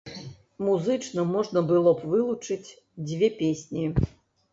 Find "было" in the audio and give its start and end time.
1.71-1.91